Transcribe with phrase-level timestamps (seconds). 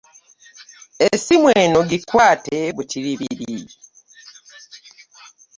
[1.07, 3.57] Essimu eno gikwate butiribiri.